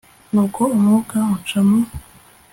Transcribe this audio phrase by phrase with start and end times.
[0.33, 1.79] Nuko umwuka unca mu